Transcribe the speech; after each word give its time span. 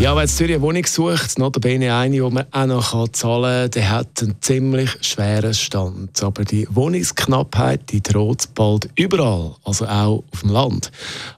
Ja, 0.00 0.16
wer 0.16 0.22
in 0.22 0.28
Zürich 0.28 0.54
eine 0.54 0.62
Wohnung 0.62 0.86
sucht, 0.86 1.38
notabene 1.38 1.94
eine, 1.94 2.14
die 2.14 2.20
man 2.22 2.46
auch 2.52 2.66
noch 2.66 3.08
zahlen 3.08 3.64
kann, 3.64 3.70
der 3.72 3.90
hat 3.90 4.22
einen 4.22 4.34
ziemlich 4.40 4.90
schweren 5.02 5.52
Stand. 5.52 6.22
Aber 6.22 6.42
die 6.46 6.66
Wohnungsknappheit 6.70 7.82
die 7.90 8.02
droht 8.02 8.48
bald 8.54 8.88
überall, 8.96 9.56
also 9.62 9.84
auch 9.84 10.24
auf 10.32 10.40
dem 10.40 10.52
Land. 10.52 10.90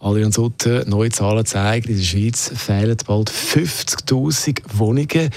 Adrian 0.00 0.32
Sutter, 0.32 0.84
neue 0.86 1.10
Zahlen 1.10 1.46
zeigen, 1.46 1.88
in 1.88 1.98
der 1.98 2.02
Schweiz 2.02 2.50
fehlen 2.52 2.96
bald 3.06 3.30
50'000 3.30 4.60
Wohnungen. 4.74 5.30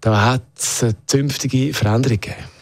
Da 0.00 0.32
hat 0.32 0.42
es 0.56 0.82
eine 0.82 0.96
zünftige 1.06 1.72
Veränderung 1.72 2.20
gegeben. 2.20 2.53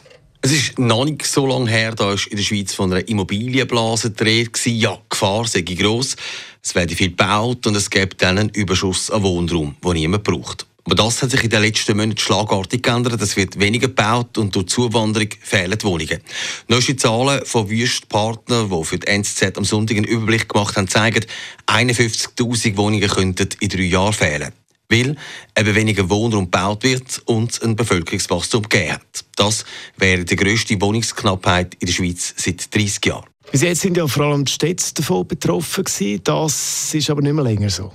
Es 0.45 0.51
ist 0.51 0.77
noch 0.77 1.05
nicht 1.05 1.25
so 1.25 1.47
lange 1.47 1.71
her, 1.71 1.95
da 1.95 2.07
war 2.07 2.17
in 2.29 2.37
der 2.37 2.43
Schweiz 2.43 2.75
von 2.75 2.93
einer 2.93 3.07
Immobilienblase 3.07 4.11
gedreht. 4.11 4.59
Ja, 4.67 4.95
die 4.97 5.09
Gefahr 5.09 5.47
sei 5.47 5.61
gross. 5.61 6.17
Es 6.61 6.75
werde 6.75 6.97
viel 6.97 7.11
gebaut 7.11 7.65
und 7.69 7.77
es 7.77 7.89
gibt 7.89 8.21
dann 8.23 8.39
einen 8.39 8.49
Überschuss 8.49 9.09
an 9.09 9.23
Wohnraum, 9.23 9.77
den 9.85 9.93
niemand 9.93 10.25
braucht. 10.25 10.67
Aber 10.85 10.97
das 10.97 11.23
hat 11.23 11.31
sich 11.31 11.45
in 11.45 11.51
den 11.51 11.63
letzten 11.63 11.97
Monaten 11.97 12.19
schlagartig 12.19 12.83
geändert. 12.83 13.23
Es 13.23 13.37
wird 13.37 13.61
weniger 13.61 13.87
gebaut 13.87 14.37
und 14.37 14.57
durch 14.57 14.67
Zuwanderung 14.67 15.29
fehlen 15.41 15.79
die 15.79 15.85
Wohnungen. 15.85 16.21
Neueste 16.67 16.97
Zahlen 16.97 17.47
von 17.47 17.71
Wüstpartnern, 17.71 18.69
die 18.69 18.85
für 18.85 18.99
die 18.99 19.07
NZZ 19.07 19.57
am 19.57 19.65
Sonntag 19.65 19.97
einen 19.97 20.07
Überblick 20.07 20.49
gemacht 20.49 20.77
haben, 20.77 20.89
zeigen, 20.89 21.25
51.000 21.69 22.77
Wohnungen 22.77 23.09
könnten 23.09 23.49
in 23.61 23.69
drei 23.69 23.83
Jahren 23.83 24.13
fehlen. 24.13 24.53
Weil 24.93 25.17
eben 25.59 25.75
weniger 25.75 26.09
Wohnraum 26.11 26.45
gebaut 26.45 26.85
wird 26.85 27.23
und 27.25 27.61
ein 27.63 27.75
Bevölkerungswachstum 27.75 28.69
gegeben 28.69 28.93
hat. 28.93 29.25
Das 29.37 29.65
wäre 29.97 30.25
die 30.25 30.37
grösste 30.37 30.81
Wohnungsknappheit 30.81 31.75
in 31.81 31.87
der 31.87 31.95
Schweiz 31.95 32.35
seit 32.37 32.75
30 32.75 33.07
Jahren. 33.07 33.32
Bis 33.51 33.61
jetzt 33.61 33.83
sind 33.83 33.97
ja 33.97 34.07
vor 34.07 34.25
allem 34.25 34.45
die 34.45 34.53
Städte 34.53 34.95
davon 34.95 35.27
betroffen 35.27 35.85
gewesen. 35.85 36.21
Das 36.25 36.95
ist 36.95 37.11
aber 37.11 37.21
nicht 37.21 37.35
mehr 37.35 37.45
länger 37.45 37.69
so. 37.69 37.93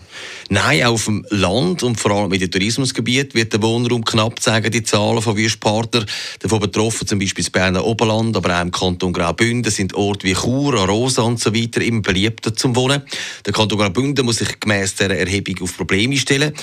Nein, 0.50 0.84
auf 0.84 1.06
dem 1.06 1.26
Land 1.30 1.81
und 1.81 2.00
vor 2.00 2.12
allem 2.12 2.31
in 2.34 2.39
den 2.39 2.52
Tourismusgebieten 2.52 3.34
wird 3.34 3.54
der 3.54 3.62
Wohnraum 3.64 4.06
knapp, 4.06 4.39
sagen 4.39 4.70
die 4.72 4.84
Zahlen 4.84 5.22
von 5.22 5.36
Wüstpartner. 5.36 6.06
Davon 6.39 6.59
betroffen 6.59 7.08
zum 7.08 7.17
Beispiel 7.17 7.44
das 7.44 7.50
Berner 7.50 7.84
Oberland, 7.84 8.38
aber 8.38 8.56
auch 8.56 8.62
im 8.62 8.72
Kanton 8.72 9.14
Graubünden 9.14 9.72
sind 9.72 9.95
Orte 9.95 10.28
wie 10.28 10.34
Chur, 10.34 10.76
Arosa 10.80 11.23
und 11.23 11.39
so 11.39 11.56
weiter 11.56 11.82
immer 11.82 12.02
beliebter 12.02 12.56
zum 12.56 12.76
Wohnen. 12.76 13.02
Der 13.45 13.54
Kanton 13.54 13.80
Graubünden 13.80 14.26
muss 14.26 14.38
sich 14.38 14.59
gemäss 14.59 14.94
dieser 14.95 15.16
Erhebung 15.16 15.56
auf 15.61 15.76
Probleme 15.76 16.17
stellen. 16.17 16.54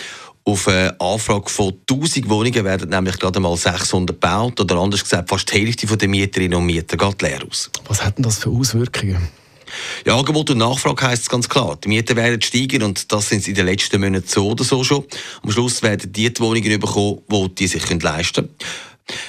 Auf 0.47 0.69
eine 0.69 0.95
Anfrage 1.01 1.49
von 1.49 1.73
1000 1.91 2.29
Wohnungen 2.29 2.65
werden 2.65 2.91
nämlich 2.91 3.19
gerade 3.19 3.41
mal 3.41 3.57
600 3.57 4.15
gebaut. 4.21 4.61
Oder 4.61 4.77
anders 4.77 5.03
gesagt, 5.03 5.31
fast 5.31 5.51
die 5.51 5.61
Hälfte 5.61 5.87
der 5.97 6.09
Mieterinnen 6.09 6.59
und 6.59 6.67
Mieter 6.67 6.99
geht 6.99 7.23
leer 7.23 7.41
aus. 7.49 7.71
Was 7.89 8.05
hat 8.05 8.19
denn 8.19 8.25
das 8.25 8.41
für 8.41 8.51
Auswirkungen? 8.51 9.29
Ja, 10.05 10.17
Angebot 10.17 10.51
und 10.51 10.59
Nachfrage 10.59 11.09
heisst 11.09 11.23
es 11.23 11.29
ganz 11.31 11.49
klar. 11.49 11.79
Die 11.83 11.89
Mieten 11.89 12.17
werden 12.17 12.43
steigen 12.43 12.83
und 12.83 13.11
das 13.11 13.29
sind 13.31 13.43
sie 13.43 13.51
in 13.51 13.57
den 13.57 13.67
letzten 13.67 14.01
Monaten 14.01 14.29
so 14.29 14.51
oder 14.51 14.65
so 14.65 14.85
schon. 14.85 15.05
Am 15.43 15.51
Schluss 15.51 15.83
werden 15.83 16.13
die, 16.13 16.33
die 16.33 16.41
Wohnungen 16.41 16.79
bekommen, 16.79 17.21
die 17.31 17.55
die 17.55 17.67
sich 17.67 18.03
leisten 18.03 18.35
können. 18.35 18.55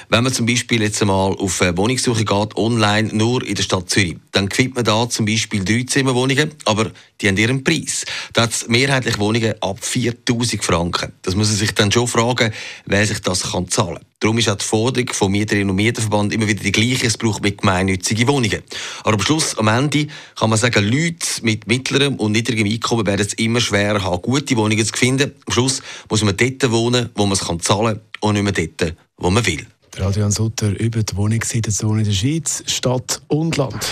Wenn 0.08 0.24
man 0.24 0.32
zum 0.32 0.46
Beispiel 0.46 0.82
jetzt 0.82 1.02
einmal 1.02 1.32
auf 1.32 1.60
eine 1.60 1.76
Wohnungssuche 1.76 2.24
geht, 2.24 2.56
online 2.56 3.10
nur 3.12 3.46
in 3.46 3.54
der 3.54 3.62
Stadt 3.62 3.90
Zürich, 3.90 4.16
dann 4.32 4.50
findet 4.50 4.74
man 4.76 4.84
da 4.84 5.08
zum 5.08 5.26
Beispiel 5.26 5.64
drei 5.64 5.84
Zimmerwohnungen, 5.84 6.52
aber 6.64 6.90
die 7.20 7.28
haben 7.28 7.36
ihren 7.36 7.62
Preis. 7.62 8.04
Da 8.32 8.42
hat 8.42 8.52
es 8.52 8.68
mehrheitlich 8.68 9.18
Wohnungen 9.18 9.54
ab 9.60 9.78
4000 9.80 10.64
Franken. 10.64 11.12
Das 11.22 11.34
muss 11.34 11.48
man 11.48 11.56
sich 11.56 11.72
dann 11.72 11.92
schon 11.92 12.08
fragen, 12.08 12.52
wer 12.86 13.06
sich 13.06 13.20
das 13.20 13.52
kann 13.52 13.68
zahlen 13.68 13.96
kann. 13.96 14.06
Darum 14.20 14.38
ist 14.38 14.48
auch 14.48 14.56
die 14.56 14.64
Forderung 14.64 15.10
vom 15.12 15.30
Mieterinnen 15.30 15.68
und 15.68 15.76
Mieterverband 15.76 16.32
immer 16.32 16.48
wieder 16.48 16.62
die 16.62 16.72
gleiche. 16.72 17.06
Es 17.06 17.18
braucht 17.18 17.42
mit 17.42 17.58
gemeinnützigen 17.58 18.26
Wohnungen. 18.26 18.62
Aber 19.04 19.14
am 19.14 19.20
Schluss, 19.20 19.58
am 19.58 19.68
Ende, 19.68 20.06
kann 20.36 20.48
man 20.48 20.58
sagen, 20.58 20.84
Leute 20.84 21.26
mit 21.42 21.66
mittlerem 21.66 22.16
und 22.16 22.32
niedrigem 22.32 22.66
Einkommen 22.66 23.06
werden 23.06 23.26
es 23.26 23.34
immer 23.34 23.60
schwerer 23.60 24.02
haben, 24.02 24.22
gute 24.22 24.56
Wohnungen 24.56 24.84
zu 24.84 24.94
finden. 24.94 25.32
Am 25.46 25.52
Schluss 25.52 25.82
muss 26.08 26.24
man 26.24 26.34
dort 26.34 26.70
wohnen, 26.70 27.10
wo 27.14 27.26
man 27.26 27.32
es 27.32 27.40
zahlen 27.40 27.96
kann 27.96 28.00
und 28.20 28.34
nicht 28.34 28.42
mehr 28.42 28.52
dort, 28.52 28.96
wo 29.18 29.28
man 29.28 29.44
will. 29.44 29.66
Adrian 30.00 30.30
Sutter 30.30 30.78
über 30.78 31.02
die 31.02 31.16
Wohnungssituation 31.16 31.98
in 31.98 32.04
der 32.04 32.12
Schweiz, 32.12 32.62
Stadt 32.66 33.20
und 33.28 33.56
Land. 33.56 33.86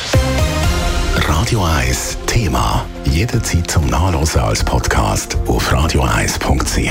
Radio 1.16 1.62
1 1.64 2.18
Thema. 2.26 2.84
Jederzeit 3.10 3.70
zum 3.70 3.86
Nachlesen 3.86 4.40
als 4.40 4.64
Podcast 4.64 5.36
auf 5.46 5.72
radio1.ch. 5.72 6.90